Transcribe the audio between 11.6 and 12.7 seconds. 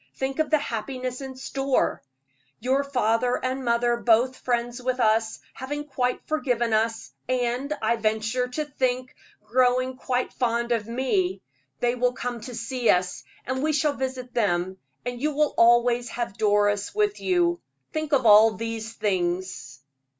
they will come to